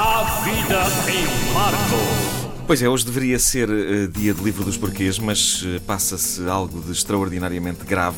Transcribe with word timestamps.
A 0.00 0.22
vida 0.44 0.80
em 1.12 1.52
Marco. 1.52 2.64
Pois 2.68 2.80
é, 2.80 2.88
hoje 2.88 3.04
deveria 3.04 3.36
ser 3.36 3.68
uh, 3.68 4.06
dia 4.06 4.32
de 4.32 4.40
livro 4.44 4.62
dos 4.62 4.76
porquês, 4.76 5.18
mas 5.18 5.60
uh, 5.64 5.80
passa-se 5.88 6.48
algo 6.48 6.80
de 6.80 6.92
extraordinariamente 6.92 7.84
grave 7.84 8.16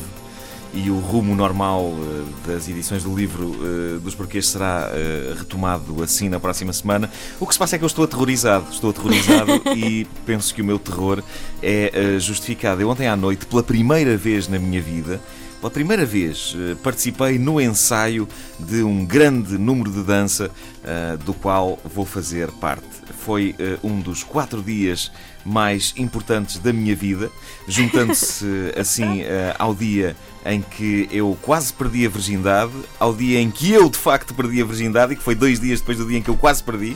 e 0.75 0.91
o 0.91 0.99
rumo 0.99 1.35
normal 1.35 1.85
uh, 1.85 2.27
das 2.45 2.69
edições 2.69 3.03
do 3.03 3.15
livro 3.15 3.55
dos 3.99 4.13
porquês 4.13 4.47
será 4.47 4.91
retomado 5.35 6.03
assim 6.03 6.29
na 6.29 6.39
próxima 6.39 6.71
semana. 6.71 7.09
O 7.39 7.47
que 7.47 7.53
se 7.53 7.57
passa 7.57 7.77
é 7.77 7.79
que 7.79 7.83
eu 7.83 7.87
estou 7.87 8.05
aterrorizado, 8.05 8.67
estou 8.71 8.91
aterrorizado 8.91 9.51
e 9.75 10.05
penso 10.23 10.53
que 10.53 10.61
o 10.61 10.65
meu 10.65 10.77
terror 10.77 11.23
é 11.63 12.19
justificado. 12.19 12.79
Eu 12.79 12.89
ontem 12.89 13.07
à 13.07 13.15
noite, 13.15 13.47
pela 13.47 13.63
primeira 13.63 14.15
vez 14.15 14.47
na 14.47 14.59
minha 14.59 14.79
vida, 14.79 15.19
pela 15.61 15.71
primeira 15.71 16.03
vez 16.03 16.55
eh, 16.57 16.75
participei 16.81 17.37
no 17.37 17.61
ensaio 17.61 18.27
de 18.59 18.81
um 18.81 19.05
grande 19.05 19.59
número 19.59 19.91
de 19.91 20.01
dança 20.01 20.49
uh, 20.49 21.17
do 21.19 21.35
qual 21.35 21.79
vou 21.85 22.03
fazer 22.03 22.49
parte. 22.53 22.83
Foi 23.23 23.55
uh, 23.59 23.87
um 23.87 23.99
dos 23.99 24.23
quatro 24.23 24.63
dias 24.63 25.11
mais 25.45 25.93
importantes 25.95 26.57
da 26.57 26.73
minha 26.73 26.95
vida, 26.95 27.29
juntando-se 27.67 28.45
assim 28.75 29.21
ao 29.57 29.73
dia 29.73 30.15
em 30.45 30.61
que 30.61 31.07
eu 31.11 31.37
quase 31.41 31.73
perdi 31.73 32.05
a 32.05 32.09
virgindade, 32.09 32.73
ao 32.99 33.13
dia 33.13 33.39
em 33.39 33.49
que 33.49 33.71
eu 33.71 33.89
de 33.89 33.97
facto 33.97 34.33
perdi 34.33 34.61
a 34.61 34.65
virgindade, 34.65 35.13
e 35.13 35.15
que 35.15 35.23
foi 35.23 35.33
dois 35.33 35.59
dias 35.59 35.79
depois 35.79 35.97
do 35.97 36.07
dia 36.07 36.19
em 36.19 36.21
que 36.21 36.29
eu 36.29 36.37
quase 36.37 36.63
perdi, 36.63 36.95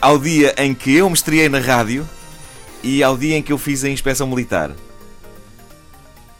ao 0.00 0.18
dia 0.18 0.54
em 0.58 0.74
que 0.74 0.92
eu 0.92 1.08
me 1.08 1.14
estreiei 1.14 1.48
na 1.48 1.60
rádio 1.60 2.08
e 2.82 3.00
ao 3.00 3.16
dia 3.16 3.36
em 3.36 3.42
que 3.42 3.52
eu 3.52 3.58
fiz 3.58 3.84
a 3.84 3.88
inspeção 3.88 4.26
militar. 4.26 4.72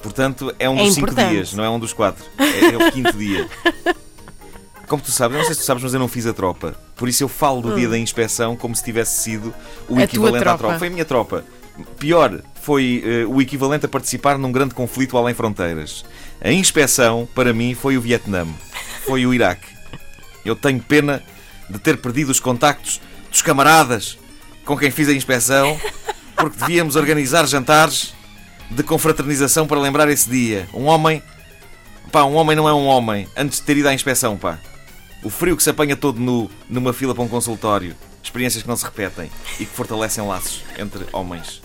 Portanto, 0.06 0.54
é 0.58 0.68
um 0.70 0.78
É 0.78 0.84
dos 0.84 0.94
cinco 0.94 1.06
importante. 1.10 1.30
dias, 1.32 1.52
não 1.52 1.64
é 1.64 1.68
um 1.70 1.78
dos 1.80 1.92
quatro. 1.92 2.24
É, 2.38 2.66
é 2.74 2.76
o 2.88 2.92
quinto 2.92 3.12
dia. 3.16 3.48
Como 4.86 5.02
tu 5.02 5.10
sabes, 5.10 5.34
eu 5.34 5.38
não 5.40 5.46
sei 5.46 5.54
se 5.56 5.62
tu 5.62 5.64
sabes, 5.66 5.82
mas 5.82 5.92
eu 5.94 5.98
não 5.98 6.06
fiz 6.06 6.26
a 6.26 6.32
tropa. 6.32 6.76
Por 6.94 7.08
isso 7.08 7.24
eu 7.24 7.28
falo 7.28 7.60
do 7.60 7.74
dia 7.74 7.88
da 7.88 7.98
inspeção 7.98 8.54
como 8.54 8.74
se 8.76 8.84
tivesse 8.84 9.20
sido 9.20 9.52
o 9.88 9.94
Hum. 9.94 9.98
A 9.98 10.04
equivalente 10.04 10.38
à 10.38 10.42
tropa. 10.42 10.58
tropa. 10.58 10.78
Foi 10.78 10.86
a 10.86 10.90
minha 10.90 11.04
tropa. 11.04 11.44
Pior, 11.98 12.40
foi 12.62 13.02
eh, 13.04 13.24
o 13.26 13.42
equivalente 13.42 13.84
a 13.84 13.88
participar 13.88 14.38
num 14.38 14.52
grande 14.52 14.74
conflito 14.74 15.18
além 15.18 15.34
fronteiras. 15.34 16.04
A 16.40 16.52
inspeção, 16.52 17.28
para 17.34 17.52
mim, 17.52 17.74
foi 17.74 17.96
o 17.98 18.00
Vietnã. 18.00 18.46
Foi 19.04 19.26
o 19.26 19.34
Iraque. 19.34 19.66
Eu 20.44 20.54
tenho 20.54 20.80
pena 20.80 21.20
de 21.68 21.80
ter 21.80 21.96
perdido 21.96 22.30
os 22.30 22.38
contactos 22.38 23.00
dos 23.28 23.42
camaradas 23.42 24.16
com 24.64 24.76
quem 24.78 24.92
fiz 24.92 25.08
a 25.08 25.12
inspeção, 25.12 25.76
porque 26.36 26.58
devíamos 26.60 26.94
organizar 26.94 27.44
jantares 27.46 28.14
de 28.70 28.82
confraternização 28.82 29.66
para 29.66 29.80
lembrar 29.80 30.08
esse 30.08 30.28
dia. 30.28 30.68
Um 30.72 30.84
homem. 30.84 31.22
Pá, 32.10 32.24
um 32.24 32.34
homem 32.34 32.56
não 32.56 32.68
é 32.68 32.74
um 32.74 32.86
homem 32.86 33.28
antes 33.36 33.58
de 33.58 33.64
ter 33.64 33.76
ido 33.76 33.88
à 33.88 33.94
inspeção, 33.94 34.36
pá. 34.36 34.58
O 35.22 35.30
frio 35.30 35.56
que 35.56 35.62
se 35.62 35.70
apanha 35.70 35.96
todo 35.96 36.20
nu 36.20 36.50
numa 36.68 36.92
fila 36.92 37.14
para 37.14 37.24
um 37.24 37.28
consultório. 37.28 37.96
Experiências 38.22 38.62
que 38.62 38.68
não 38.68 38.76
se 38.76 38.84
repetem 38.84 39.30
e 39.58 39.64
que 39.64 39.74
fortalecem 39.74 40.24
laços 40.26 40.62
entre 40.78 41.04
homens. 41.12 41.62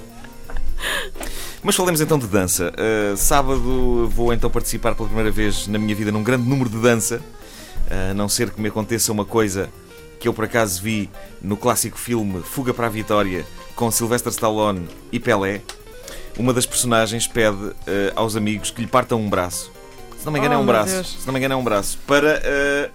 Mas 1.64 1.76
falemos 1.76 2.02
então 2.02 2.18
de 2.18 2.28
dança. 2.28 2.72
Uh, 2.72 3.16
sábado 3.16 4.10
vou 4.10 4.34
então 4.34 4.50
participar 4.50 4.96
pela 4.96 5.08
primeira 5.08 5.32
vez 5.32 5.68
na 5.68 5.78
minha 5.78 5.96
vida 5.96 6.12
num 6.12 6.24
grande 6.24 6.48
número 6.48 6.70
de 6.70 6.80
dança. 6.80 7.22
A 7.90 8.14
não 8.14 8.30
ser 8.30 8.52
que 8.52 8.62
me 8.62 8.70
aconteça 8.70 9.12
uma 9.12 9.26
coisa 9.26 9.70
que 10.20 10.28
eu 10.28 10.34
por 10.34 10.46
acaso 10.46 10.82
vi 10.82 11.10
no 11.42 11.58
clássico 11.58 11.98
filme 11.98 12.42
Fuga 12.44 12.74
para 12.74 12.88
a 12.88 12.90
Vitória 12.90 13.46
com 13.76 13.92
Sylvester 13.92 14.32
Stallone 14.32 14.88
e 15.12 15.20
Pelé. 15.20 15.62
Uma 16.38 16.54
das 16.54 16.66
personagens 16.66 17.28
pede 17.28 17.72
eh, 17.88 18.12
aos 18.16 18.36
amigos 18.36 18.72
que 18.72 18.82
lhe 18.82 18.88
partam 18.88 19.20
um 19.22 19.30
braço. 19.30 19.72
Se 20.18 20.26
não 20.26 20.32
me 20.34 20.40
engano, 20.40 20.56
Oh, 20.56 20.60
é 20.60 20.62
um 20.62 20.66
braço. 20.66 20.94
Deus. 20.94 21.18
Se 21.22 21.26
não 21.28 21.34
me 21.34 21.40
engano, 21.40 21.54
é 21.54 21.58
um 21.58 21.64
braço. 21.64 21.98
Para, 22.08 22.42
eh, 22.44 22.90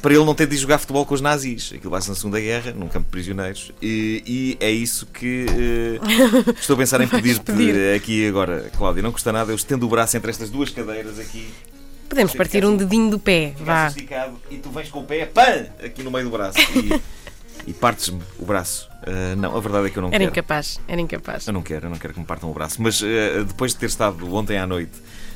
para 0.00 0.12
ele 0.14 0.24
não 0.24 0.34
ter 0.34 0.46
de 0.46 0.56
jogar 0.56 0.78
futebol 0.78 1.06
com 1.06 1.14
os 1.14 1.20
nazis. 1.20 1.72
Aquilo 1.74 1.90
vai-se 1.90 2.08
na 2.08 2.14
Segunda 2.14 2.40
Guerra, 2.40 2.72
num 2.72 2.88
campo 2.88 3.06
de 3.06 3.10
prisioneiros. 3.10 3.72
E, 3.80 4.22
e 4.26 4.64
é 4.64 4.70
isso 4.70 5.06
que 5.06 5.46
eh, 5.48 6.52
estou 6.60 6.74
a 6.74 6.78
pensar 6.78 7.00
em 7.00 7.06
pedir-te 7.08 7.44
pedir. 7.52 7.94
aqui 7.94 8.26
agora, 8.28 8.70
Cláudia. 8.76 9.02
Não 9.02 9.12
custa 9.12 9.32
nada, 9.32 9.50
eu 9.52 9.56
estendo 9.56 9.86
o 9.86 9.88
braço 9.88 10.16
entre 10.16 10.30
estas 10.30 10.50
duas 10.50 10.70
cadeiras 10.70 11.18
aqui. 11.18 11.48
Podemos 12.08 12.34
partir 12.34 12.62
um 12.66 12.76
dedinho 12.76 13.10
do 13.10 13.18
pé, 13.18 13.54
vá. 13.58 13.86
esticado 13.86 14.38
e 14.50 14.58
tu 14.58 14.68
vens 14.70 14.90
com 14.90 14.98
o 15.00 15.04
pé, 15.04 15.24
pã, 15.24 15.64
aqui 15.82 16.02
no 16.02 16.10
meio 16.10 16.26
do 16.26 16.30
braço 16.30 16.58
e, 16.76 17.00
e 17.66 17.72
partes-me 17.72 18.20
o 18.38 18.44
braço. 18.44 18.88
Ah, 19.06 19.34
não, 19.36 19.56
a 19.56 19.60
verdade 19.60 19.86
é 19.86 19.90
que 19.90 19.96
eu 19.98 20.02
não 20.02 20.08
Era 20.10 20.18
quero. 20.18 20.30
incapaz, 20.30 20.80
era 20.88 21.00
incapaz. 21.00 21.46
Eu 21.46 21.52
não 21.52 21.62
quero, 21.62 21.86
eu 21.86 21.90
não 21.90 21.98
quero 21.98 22.14
que 22.14 22.20
me 22.20 22.26
partam 22.26 22.50
o 22.50 22.54
braço. 22.54 22.80
Mas 22.82 23.02
ah, 23.02 23.42
depois 23.44 23.72
de 23.72 23.78
ter 23.78 23.86
estado 23.86 24.32
ontem 24.34 24.58
à 24.58 24.66
noite 24.66 24.92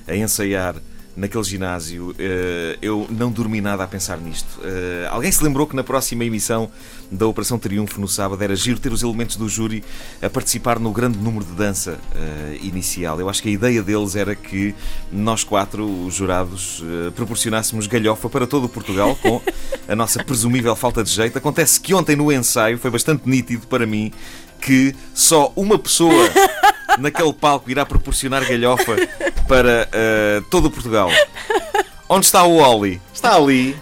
a 0.06 0.14
ensaiar 0.14 0.75
naquele 1.16 1.43
ginásio, 1.44 2.15
ah, 2.19 2.78
eu 2.82 3.06
não 3.10 3.31
dormi 3.32 3.60
nada 3.60 3.82
a 3.82 3.87
pensar 3.87 4.19
nisto. 4.19 4.60
Ah, 4.62 5.15
alguém 5.15 5.32
se 5.32 5.43
lembrou 5.43 5.66
que 5.66 5.75
na 5.75 5.82
próxima 5.82 6.25
emissão 6.25 6.71
da 7.10 7.27
Operação 7.27 7.59
Triunfo 7.59 8.00
no 8.00 8.09
sábado 8.09 8.43
era 8.43 8.54
giro 8.54 8.78
ter 8.78 8.93
os 8.93 9.03
elementos 9.03 9.37
do 9.37 9.49
júri 9.49 9.82
a 10.21 10.28
participar 10.28 10.78
no 10.78 10.93
grande 10.93 11.19
número 11.19 11.44
de 11.44 11.53
dança 11.53 11.99
ah, 12.15 12.56
inicial. 12.60 13.19
Eu 13.19 13.28
acho 13.28 13.43
que 13.43 13.49
a 13.49 13.53
ideia 13.53 13.82
deles 13.82 14.15
era 14.15 14.34
que 14.34 14.75
nós 15.10 15.43
quatro, 15.43 15.84
os 16.06 16.15
jurados, 16.15 16.82
proporcionássemos 17.15 17.87
galhofa 17.87 18.28
para 18.28 18.47
todo 18.47 18.65
o 18.65 18.69
Portugal 18.69 19.16
com 19.16 19.41
a 19.88 19.97
nossa 19.97 20.22
presumível 20.22 20.75
falta 20.77 21.03
de 21.03 21.10
jeito. 21.10 21.38
Acontece 21.38 21.81
que 21.81 21.94
ontem 21.94 22.16
no 22.16 22.31
ensaio 22.31 22.78
foi 22.78 22.91
bastante 22.91 23.28
nítido 23.28 23.66
para 23.66 23.87
mim 23.87 24.12
que 24.60 24.94
só 25.15 25.53
uma 25.54 25.78
pessoa 25.78 26.28
naquele 26.99 27.33
palco 27.33 27.71
irá 27.71 27.84
proporcionar 27.87 28.45
galhofa 28.47 28.97
para 29.49 29.89
ah, 29.93 30.43
todo 30.51 30.67
o 30.67 30.71
Portugal. 30.71 31.11
Onde 32.09 32.27
está 32.27 32.45
o 32.45 32.59
Oli? 32.59 33.01
Está 33.12 33.34
ali. 33.34 33.77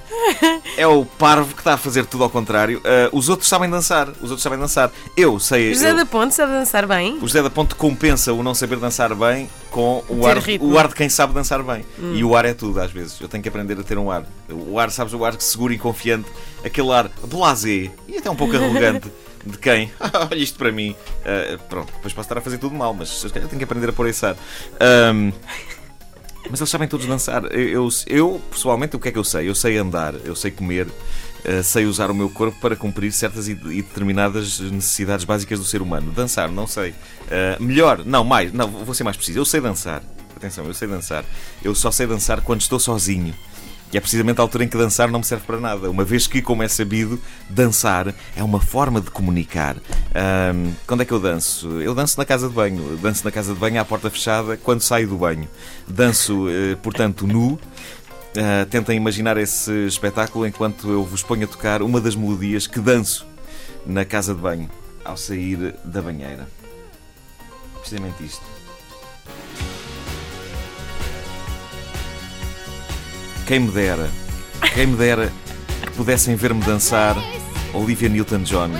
É 0.78 0.86
o 0.86 1.04
parvo 1.04 1.54
que 1.54 1.60
está 1.60 1.74
a 1.74 1.76
fazer 1.76 2.06
tudo 2.06 2.24
ao 2.24 2.30
contrário. 2.30 2.80
Ah, 2.84 3.10
os 3.12 3.28
outros 3.28 3.46
sabem 3.48 3.68
dançar. 3.68 4.08
Os 4.08 4.30
outros 4.30 4.42
sabem 4.42 4.58
dançar. 4.58 4.90
Eu 5.14 5.38
sei. 5.38 5.74
José 5.74 5.90
eu- 5.90 5.96
da 5.96 6.06
Ponte 6.06 6.34
sabe 6.34 6.52
dançar 6.52 6.86
bem? 6.86 7.16
o 7.18 7.20
José 7.20 7.42
da 7.42 7.50
Ponte 7.50 7.74
compensa 7.74 8.32
o 8.32 8.42
não 8.42 8.54
saber 8.54 8.76
dançar 8.78 9.14
bem 9.14 9.50
com 9.70 10.02
o 10.08 10.26
ar, 10.26 10.38
ritmo. 10.38 10.72
o 10.72 10.78
ar 10.78 10.88
de 10.88 10.94
quem 10.94 11.08
sabe 11.10 11.34
dançar 11.34 11.62
bem. 11.62 11.84
E 12.14 12.24
o 12.24 12.34
ar 12.34 12.46
é 12.46 12.54
tudo, 12.54 12.80
às 12.80 12.90
vezes. 12.90 13.20
Eu 13.20 13.28
tenho 13.28 13.42
que 13.42 13.48
aprender 13.48 13.78
a 13.78 13.82
ter 13.82 13.98
um 13.98 14.10
ar. 14.10 14.24
O 14.48 14.78
ar, 14.78 14.90
sabes, 14.90 15.12
o 15.12 15.22
ar 15.24 15.38
seguro 15.38 15.72
e 15.74 15.78
confiante. 15.78 16.26
Aquele 16.64 16.90
ar 16.92 17.10
blasé 17.28 17.90
e 18.08 18.16
até 18.16 18.30
um 18.30 18.36
pouco 18.36 18.56
arrogante 18.56 19.12
de 19.46 19.58
quem? 19.58 19.90
Olha 20.30 20.38
isto 20.38 20.58
para 20.58 20.72
mim. 20.72 20.94
Ah, 21.24 21.58
pronto, 21.68 21.92
depois 21.92 22.12
posso 22.12 22.26
estar 22.26 22.38
a 22.38 22.40
fazer 22.40 22.58
tudo 22.58 22.74
mal, 22.74 22.94
mas 22.94 23.22
calhar 23.32 23.48
tenho 23.48 23.58
que 23.58 23.64
aprender 23.64 23.88
a 23.88 23.92
pôr 23.92 24.08
ar. 24.08 24.36
Ahm, 24.80 25.32
mas 26.50 26.60
eles 26.60 26.70
sabem 26.70 26.86
todos 26.86 27.06
dançar. 27.06 27.44
Eu, 27.52 27.68
eu, 27.68 27.88
eu, 28.06 28.42
pessoalmente, 28.50 28.96
o 28.96 28.98
que 28.98 29.08
é 29.08 29.12
que 29.12 29.18
eu 29.18 29.24
sei? 29.24 29.48
Eu 29.48 29.54
sei 29.54 29.78
andar, 29.78 30.14
eu 30.24 30.36
sei 30.36 30.50
comer, 30.50 30.88
eh, 31.44 31.62
sei 31.62 31.86
usar 31.86 32.10
o 32.10 32.14
meu 32.14 32.28
corpo 32.28 32.58
para 32.60 32.76
cumprir 32.76 33.12
certas 33.12 33.48
e, 33.48 33.52
e 33.52 33.82
determinadas 33.82 34.60
necessidades 34.60 35.24
básicas 35.24 35.58
do 35.58 35.64
ser 35.64 35.80
humano. 35.80 36.12
Dançar, 36.12 36.50
não 36.50 36.66
sei. 36.66 36.94
Eh, 37.30 37.56
melhor, 37.60 38.04
não, 38.04 38.24
mais, 38.24 38.52
não, 38.52 38.68
vou 38.68 38.94
ser 38.94 39.04
mais 39.04 39.16
preciso. 39.16 39.38
Eu 39.38 39.44
sei 39.44 39.60
dançar. 39.60 40.02
Atenção, 40.36 40.66
eu 40.66 40.74
sei 40.74 40.86
dançar. 40.86 41.24
Eu 41.62 41.74
só 41.74 41.90
sei 41.90 42.06
dançar 42.06 42.42
quando 42.42 42.60
estou 42.60 42.78
sozinho. 42.78 43.34
E 43.92 43.96
é 43.96 44.00
precisamente 44.00 44.40
a 44.40 44.42
altura 44.42 44.64
em 44.64 44.68
que 44.68 44.76
dançar 44.76 45.08
não 45.10 45.20
me 45.20 45.24
serve 45.24 45.44
para 45.46 45.60
nada. 45.60 45.88
Uma 45.88 46.04
vez 46.04 46.26
que, 46.26 46.42
como 46.42 46.62
é 46.62 46.68
sabido, 46.68 47.20
dançar 47.48 48.12
é 48.36 48.42
uma 48.42 48.60
forma 48.60 49.00
de 49.00 49.10
comunicar. 49.10 49.76
Ahm, 50.14 50.72
quando 50.86 51.02
é 51.02 51.04
que 51.04 51.12
eu 51.12 51.20
danço? 51.20 51.80
Eu 51.80 51.94
danço 51.94 52.18
na 52.18 52.24
casa 52.24 52.48
de 52.48 52.54
banho. 52.54 52.96
Danço 52.96 53.24
na 53.24 53.30
casa 53.30 53.54
de 53.54 53.60
banho 53.60 53.80
à 53.80 53.84
porta 53.84 54.10
fechada 54.10 54.56
quando 54.56 54.80
saio 54.80 55.08
do 55.08 55.16
banho. 55.16 55.48
Danço, 55.86 56.48
eh, 56.48 56.76
portanto, 56.82 57.26
nu. 57.26 57.58
Ah, 58.36 58.66
tentem 58.68 58.96
imaginar 58.96 59.36
esse 59.36 59.70
espetáculo 59.86 60.46
enquanto 60.46 60.90
eu 60.90 61.04
vos 61.04 61.22
ponho 61.22 61.44
a 61.44 61.46
tocar 61.46 61.82
uma 61.82 62.00
das 62.00 62.16
melodias 62.16 62.66
que 62.66 62.80
danço 62.80 63.24
na 63.86 64.04
casa 64.04 64.34
de 64.34 64.40
banho 64.40 64.68
ao 65.04 65.16
sair 65.16 65.74
da 65.84 66.02
banheira. 66.02 66.48
Precisamente 67.80 68.24
isto. 68.24 68.53
Quem 73.46 73.60
me 73.60 73.70
dera, 73.70 74.08
quem 74.74 74.86
me 74.86 74.96
dera 74.96 75.30
que 75.82 75.90
pudessem 75.92 76.34
ver-me 76.34 76.62
dançar 76.62 77.14
Olivia 77.72 78.08
Newton-John 78.08 78.70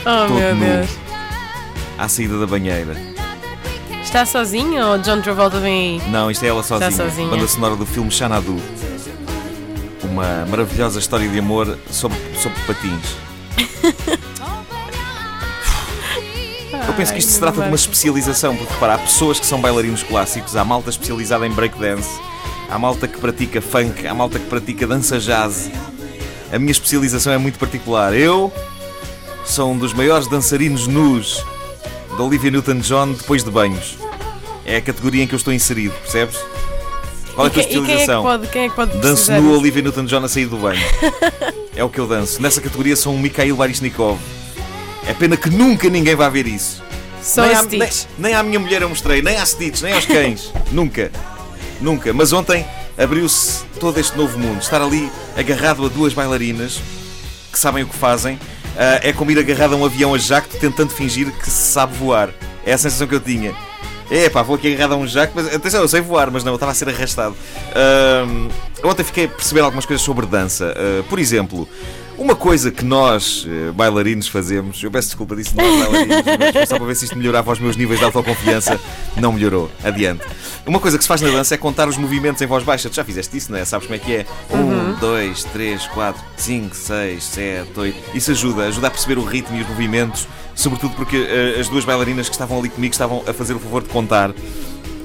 Oh 0.00 0.26
Todo 0.28 0.34
meu 0.34 0.54
nu. 0.54 0.64
Deus. 0.64 0.90
à 1.98 2.08
saída 2.08 2.38
da 2.38 2.46
banheira. 2.46 2.96
Está 4.02 4.24
sozinho 4.24 4.84
ou 4.86 4.98
John 4.98 5.20
Travolta 5.20 5.58
vem 5.60 6.00
aí? 6.00 6.10
Não, 6.10 6.30
isto 6.30 6.44
é 6.44 6.48
ela 6.48 6.62
sozinha. 6.62 6.90
sozinha. 6.90 7.28
Banda 7.28 7.46
sonora 7.46 7.76
do 7.76 7.84
filme 7.86 8.10
Xanadu. 8.10 8.56
Uma 10.02 10.46
maravilhosa 10.46 10.98
história 10.98 11.28
de 11.28 11.38
amor 11.38 11.78
sobre, 11.90 12.18
sobre 12.40 12.58
patins. 12.66 13.16
Eu 16.88 16.94
penso 16.94 17.12
que 17.12 17.18
isto 17.20 17.30
se 17.30 17.38
trata 17.38 17.60
de 17.60 17.66
uma 17.68 17.76
especialização, 17.76 18.56
porque 18.56 18.72
repara, 18.72 18.94
há 18.94 18.98
pessoas 18.98 19.38
que 19.38 19.46
são 19.46 19.60
bailarinos 19.60 20.02
clássicos, 20.02 20.56
há 20.56 20.64
malta 20.64 20.90
especializada 20.90 21.46
em 21.46 21.50
breakdance, 21.50 22.08
há 22.70 22.78
malta 22.78 23.06
que 23.08 23.18
pratica 23.18 23.60
funk, 23.60 24.06
há 24.06 24.14
malta 24.14 24.38
que 24.38 24.46
pratica 24.46 24.86
dança 24.86 25.18
jazz. 25.18 25.70
A 26.52 26.58
minha 26.58 26.72
especialização 26.72 27.32
é 27.32 27.38
muito 27.38 27.58
particular. 27.58 28.14
Eu 28.14 28.52
sou 29.44 29.72
um 29.72 29.78
dos 29.78 29.92
maiores 29.92 30.26
dançarinos 30.26 30.86
nus 30.86 31.44
da 32.16 32.22
Olivia 32.22 32.50
Newton-John 32.50 33.12
depois 33.12 33.44
de 33.44 33.50
banhos. 33.50 33.96
É 34.64 34.76
a 34.76 34.80
categoria 34.80 35.22
em 35.22 35.26
que 35.26 35.34
eu 35.34 35.38
estou 35.38 35.52
inserido, 35.52 35.94
percebes? 36.02 36.36
Qual 37.34 37.46
é 37.46 37.50
a 37.50 37.52
tua 37.52 37.62
E 37.62 37.66
quem- 37.66 37.72
e 37.72 37.74
quem 37.74 37.80
é 37.82 37.84
que 37.86 37.92
especialização? 37.92 38.22
pode, 38.22 38.46
quem 38.48 38.62
é 38.64 38.68
que 38.68 38.74
pode 38.74 38.98
Danço 38.98 39.32
nu? 39.32 39.56
Olivia 39.56 39.82
Newton-John 39.82 40.24
a 40.24 40.28
sair 40.28 40.46
do 40.46 40.56
banho. 40.56 40.80
é 41.74 41.82
o 41.84 41.88
que 41.88 41.98
eu 41.98 42.06
danço. 42.06 42.42
Nessa 42.42 42.60
categoria 42.60 42.96
sou 42.96 43.14
um 43.14 43.18
Mikhail 43.18 43.56
Baryshnikov. 43.56 44.18
É 45.06 45.14
pena 45.14 45.36
que 45.36 45.48
nunca 45.48 45.88
ninguém 45.88 46.14
vai 46.14 46.30
ver 46.30 46.46
isso. 46.46 46.82
Só 47.22 47.42
nem, 47.42 47.54
a 47.54 47.60
à, 47.60 47.62
nem, 47.64 47.88
nem 48.18 48.34
à 48.34 48.42
minha 48.42 48.58
mulher 48.58 48.82
eu 48.82 48.88
mostrei, 48.88 49.22
nem 49.22 49.36
à 49.36 49.44
Stitch, 49.46 49.82
nem 49.82 49.92
aos 49.92 50.06
cães. 50.06 50.52
nunca. 50.72 51.10
Nunca. 51.80 52.12
Mas 52.12 52.32
ontem 52.32 52.66
abriu-se 52.98 53.64
todo 53.78 53.98
este 53.98 54.16
novo 54.16 54.38
mundo. 54.38 54.60
Estar 54.60 54.82
ali 54.82 55.10
agarrado 55.36 55.84
a 55.84 55.88
duas 55.88 56.12
bailarinas 56.12 56.80
que 57.52 57.58
sabem 57.58 57.82
o 57.82 57.86
que 57.86 57.96
fazem 57.96 58.38
ah, 58.76 59.00
é 59.02 59.12
como 59.12 59.30
ir 59.30 59.38
agarrado 59.38 59.74
a 59.74 59.76
um 59.76 59.84
avião 59.84 60.14
a 60.14 60.18
jacto 60.18 60.56
tentando 60.58 60.90
fingir 60.90 61.30
que 61.32 61.50
se 61.50 61.72
sabe 61.72 61.94
voar. 61.96 62.30
É 62.64 62.72
a 62.72 62.78
sensação 62.78 63.06
que 63.06 63.14
eu 63.14 63.20
tinha. 63.20 63.54
É 64.10 64.28
pá, 64.28 64.42
vou 64.42 64.56
aqui 64.56 64.72
agarrado 64.72 64.94
a 64.94 64.96
um 64.96 65.06
jacto, 65.06 65.32
mas 65.36 65.54
atenção, 65.54 65.82
eu 65.82 65.88
sei 65.88 66.00
voar, 66.00 66.30
mas 66.32 66.42
não, 66.42 66.52
eu 66.52 66.56
estava 66.56 66.72
a 66.72 66.74
ser 66.74 66.88
arrastado. 66.88 67.36
Ahm, 67.74 68.48
ontem 68.82 69.04
fiquei 69.04 69.26
a 69.26 69.28
perceber 69.28 69.60
algumas 69.60 69.86
coisas 69.86 70.04
sobre 70.04 70.26
dança. 70.26 70.74
Ah, 70.76 71.04
por 71.08 71.18
exemplo, 71.18 71.68
uma 72.20 72.36
coisa 72.36 72.70
que 72.70 72.84
nós, 72.84 73.46
eh, 73.48 73.72
bailarinos, 73.72 74.28
fazemos, 74.28 74.82
eu 74.82 74.90
peço 74.90 75.08
desculpa 75.08 75.34
disso, 75.34 75.54
nós 75.56 75.66
bailarinos, 75.66 76.16
mas 76.54 76.68
só 76.68 76.76
para 76.76 76.86
ver 76.86 76.94
se 76.94 77.06
isto 77.06 77.16
melhorava 77.16 77.50
os 77.50 77.58
meus 77.58 77.76
níveis 77.78 77.98
de 77.98 78.04
autoconfiança, 78.04 78.78
não 79.16 79.32
melhorou. 79.32 79.70
Adiante. 79.82 80.22
Uma 80.66 80.78
coisa 80.78 80.98
que 80.98 81.04
se 81.04 81.08
faz 81.08 81.22
na 81.22 81.30
dança 81.30 81.54
é 81.54 81.56
contar 81.56 81.88
os 81.88 81.96
movimentos 81.96 82.42
em 82.42 82.46
voz 82.46 82.62
baixa. 82.62 82.90
Tu 82.90 82.96
já 82.96 83.04
fizeste 83.04 83.34
isso, 83.38 83.50
não 83.50 83.58
é? 83.58 83.64
Sabes 83.64 83.86
como 83.86 83.96
é 83.96 83.98
que 83.98 84.14
é? 84.14 84.26
Um, 84.50 84.92
dois, 85.00 85.44
três, 85.44 85.86
quatro, 85.86 86.22
cinco, 86.36 86.76
seis, 86.76 87.24
sete, 87.24 87.80
oito. 87.80 87.98
Isso 88.14 88.30
ajuda, 88.32 88.66
ajuda 88.66 88.88
a 88.88 88.90
perceber 88.90 89.18
o 89.18 89.24
ritmo 89.24 89.56
e 89.56 89.62
os 89.62 89.68
movimentos, 89.68 90.28
sobretudo 90.54 90.94
porque 90.94 91.16
eh, 91.16 91.58
as 91.58 91.68
duas 91.68 91.86
bailarinas 91.86 92.28
que 92.28 92.34
estavam 92.34 92.58
ali 92.58 92.68
comigo 92.68 92.92
estavam 92.92 93.24
a 93.26 93.32
fazer 93.32 93.54
o 93.54 93.58
favor 93.58 93.82
de 93.82 93.88
contar. 93.88 94.34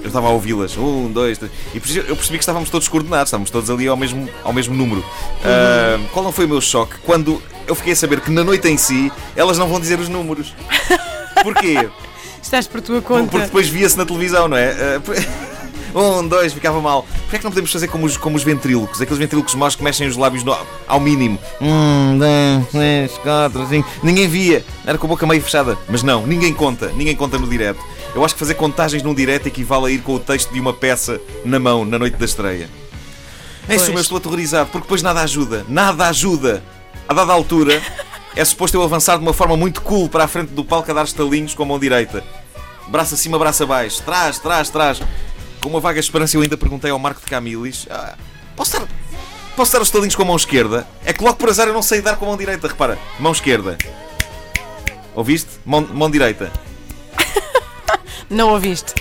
Eu 0.06 0.10
estava 0.10 0.28
a 0.28 0.30
ouvi-las. 0.30 0.78
Um, 0.78 1.12
dois, 1.12 1.36
três. 1.40 1.52
E 1.74 1.78
eu 1.98 2.16
percebi 2.16 2.38
que 2.38 2.44
estávamos 2.44 2.70
todos 2.70 2.88
coordenados, 2.88 3.30
estávamos 3.30 3.50
todos 3.50 3.72
ali 3.72 3.88
ao 3.88 3.98
mesmo, 3.98 4.30
ao 4.44 4.54
mesmo 4.54 4.76
número. 4.76 5.04
Ah, 5.44 5.98
qual 6.14 6.24
não 6.24 6.32
foi 6.32 6.46
o 6.46 6.48
meu 6.48 6.62
choque? 6.62 6.94
Quando 7.04 7.42
eu 7.66 7.74
fiquei 7.74 7.94
a 7.94 7.96
saber 7.96 8.22
que 8.22 8.30
na 8.30 8.44
noite 8.44 8.68
em 8.68 8.78
si 8.78 9.12
elas 9.36 9.58
não 9.58 9.68
vão 9.68 9.80
dizer 9.80 10.00
os 10.00 10.08
números. 10.08 10.54
Porquê? 11.42 11.90
Estás 12.40 12.68
por 12.68 12.82
tua 12.82 13.02
conta. 13.02 13.32
Porque 13.32 13.46
depois 13.48 13.68
via-se 13.68 13.98
na 13.98 14.06
televisão, 14.06 14.48
não 14.48 14.56
é? 14.58 15.00
Por- 15.00 15.16
Um, 15.96 16.28
dois, 16.28 16.52
ficava 16.52 16.82
mal. 16.82 17.04
Porquê 17.22 17.38
é 17.38 17.40
que 17.40 17.46
não 17.46 17.52
podemos 17.52 17.72
fazer 17.72 17.88
como 17.88 18.06
os, 18.06 18.18
como 18.18 18.36
os 18.36 18.44
ventrílocos? 18.44 19.00
Aqueles 19.02 19.18
ventrílocos 19.18 19.56
maus 19.56 19.78
que 19.78 19.82
mexem 19.84 20.06
os 20.10 20.18
lábios 20.18 20.44
no- 20.44 20.58
ao 20.86 21.00
mínimo. 21.00 21.40
Um, 21.62 22.18
dois, 22.18 22.68
três, 22.70 23.12
quatro, 23.20 23.66
cinco. 23.70 23.90
Ninguém 24.04 24.28
via. 24.28 24.66
Era 24.86 24.98
com 24.98 25.08
a 25.08 25.10
boca 25.10 25.26
meio 25.26 25.42
fechada. 25.42 25.78
Mas 25.88 26.04
não, 26.04 26.28
ninguém 26.28 26.54
conta. 26.54 26.90
Ninguém 26.90 27.16
conta 27.16 27.38
no 27.40 27.48
direto. 27.48 27.80
Eu 28.16 28.24
acho 28.24 28.34
que 28.34 28.40
fazer 28.40 28.54
contagens 28.56 29.04
num 29.04 29.14
direto 29.14 29.48
equivale 29.48 29.88
a 29.88 29.90
ir 29.92 30.00
com 30.02 30.16
o 30.16 30.20
texto 30.20 30.52
de 30.54 30.60
uma 30.60 30.74
peça 30.74 31.20
na 31.44 31.60
mão 31.60 31.84
na 31.84 32.00
noite 32.00 32.16
da 32.18 32.26
estreia. 32.26 32.70
Em 33.70 33.78
suma, 33.78 33.90
eu 33.90 33.94
Pois. 33.94 34.06
estou 34.06 34.18
aterrorizado 34.18 34.70
porque 34.70 34.86
depois 34.86 35.02
nada 35.02 35.22
ajuda. 35.22 35.66
Nada 35.68 36.08
ajuda. 36.08 36.64
A 37.08 37.14
dada 37.14 37.34
altura, 37.34 37.82
é 38.36 38.46
suposto 38.46 38.78
eu 38.78 38.84
avançar 38.84 39.18
de 39.18 39.24
uma 39.24 39.34
forma 39.34 39.58
muito 39.58 39.82
cool 39.82 40.08
para 40.08 40.24
a 40.24 40.28
frente 40.28 40.50
do 40.54 40.64
palco 40.64 40.90
a 40.90 40.94
dar 40.94 41.04
estalinhos 41.04 41.54
com 41.54 41.64
a 41.64 41.66
mão 41.66 41.78
direita. 41.78 42.24
Braço 42.88 43.16
acima, 43.16 43.38
braço 43.38 43.64
abaixo. 43.64 44.02
Trás, 44.04 44.40
trás, 44.40 44.70
trás. 44.70 45.02
Com 45.62 45.70
uma 45.70 45.80
vaga 45.80 46.00
esperança, 46.00 46.38
eu 46.38 46.42
ainda 46.42 46.56
perguntei 46.56 46.92
ao 46.92 47.00
Marco 47.00 47.20
de 47.20 47.26
Camilis: 47.28 47.86
"Ah, 47.90 48.16
posso 48.56 48.72
dar. 48.80 48.88
Posso 49.56 49.72
dar 49.74 49.82
os 49.82 49.88
estalinhos 49.88 50.16
com 50.16 50.22
a 50.22 50.26
mão 50.26 50.36
esquerda? 50.36 50.88
É 51.04 51.12
que 51.14 51.24
logo 51.24 51.36
por 51.38 51.50
azar 51.50 51.68
eu 51.68 51.74
não 51.74 51.82
sei 51.82 52.02
dar 52.02 52.16
com 52.18 52.26
a 52.26 52.28
mão 52.30 52.38
direita. 52.38 52.68
Repara, 52.68 52.98
mão 53.20 53.32
esquerda. 53.32 53.78
Ouviste? 55.16 55.50
Mão, 55.66 55.82
mão 55.94 56.10
direita. 56.10 56.52
Não 58.30 58.50
ouviste. 58.50 58.94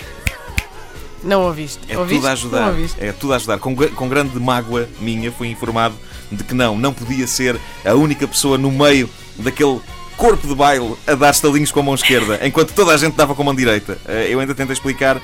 Não 1.22 1.42
ouviste. 1.42 1.80
É 1.88 1.98
ouviste? 1.98 2.16
tudo 2.20 2.28
a 2.28 2.32
ajudar. 2.32 2.74
É 2.98 3.12
tudo 3.12 3.32
a 3.32 3.36
ajudar. 3.36 3.58
Com, 3.58 3.74
com 3.74 4.08
grande 4.08 4.38
mágoa 4.38 4.88
minha, 5.00 5.32
fui 5.32 5.48
informado 5.48 5.94
de 6.30 6.44
que 6.44 6.54
não, 6.54 6.76
não 6.76 6.92
podia 6.92 7.26
ser 7.26 7.58
a 7.84 7.94
única 7.94 8.26
pessoa 8.28 8.58
no 8.58 8.70
meio 8.70 9.08
daquele 9.38 9.80
corpo 10.16 10.46
de 10.46 10.54
baile 10.54 10.94
a 11.06 11.14
dar 11.14 11.30
estalinhos 11.30 11.72
com 11.72 11.80
a 11.80 11.82
mão 11.82 11.94
esquerda, 11.94 12.38
enquanto 12.46 12.72
toda 12.72 12.92
a 12.92 12.96
gente 12.96 13.14
dava 13.16 13.34
com 13.34 13.42
a 13.42 13.44
mão 13.46 13.54
direita. 13.54 13.98
Eh, 14.06 14.28
Eu 14.30 14.40
ainda 14.40 14.54
tentei 14.54 14.72
explicar. 14.72 15.20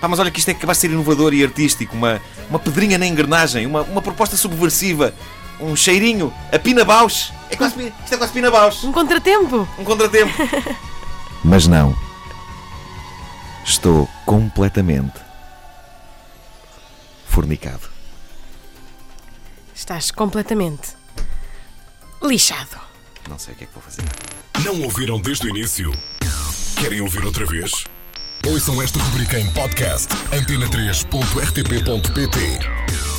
Pá, 0.00 0.08
mas 0.08 0.18
olha 0.18 0.30
que 0.30 0.38
isto 0.38 0.48
é 0.48 0.54
capaz 0.54 0.78
de 0.78 0.82
ser 0.82 0.90
inovador 0.90 1.34
e 1.34 1.42
artístico, 1.44 1.94
uma, 1.96 2.20
uma 2.48 2.58
pedrinha 2.58 2.96
na 2.98 3.06
engrenagem, 3.06 3.66
uma, 3.66 3.82
uma 3.82 4.00
proposta 4.00 4.36
subversiva, 4.36 5.12
um 5.60 5.74
cheirinho, 5.74 6.32
a 6.52 6.58
Pina 6.58 6.84
Bausch. 6.84 7.32
É 7.50 7.56
quase, 7.56 7.74
isto 8.04 8.14
é 8.14 8.16
quase 8.16 8.32
Pina 8.32 8.50
Bausch. 8.50 8.84
Um 8.86 8.92
contratempo. 8.92 9.68
Um 9.78 9.84
contratempo. 9.84 10.32
Mas 11.44 11.66
não. 11.66 11.94
Estou 13.68 14.08
completamente 14.24 15.20
fornicado. 17.26 17.86
Estás 19.74 20.10
completamente 20.10 20.96
lixado. 22.22 22.80
Não 23.28 23.38
sei 23.38 23.52
o 23.52 23.56
que 23.58 23.64
é 23.64 23.66
que 23.66 23.74
vou 23.74 23.82
fazer. 23.82 24.04
Não 24.64 24.80
ouviram 24.84 25.20
desde 25.20 25.46
o 25.46 25.50
início? 25.50 25.92
Querem 26.80 27.02
ouvir 27.02 27.22
outra 27.26 27.44
vez? 27.44 27.84
Ouçam 28.46 28.80
esta 28.80 28.98
rubrica 29.00 29.38
em 29.38 29.52
podcast 29.52 30.08
antena3.rtp.pt 30.32 33.17